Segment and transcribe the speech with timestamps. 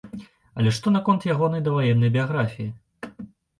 [0.59, 2.69] Але што наконт ягонай даваеннай біяграфіі?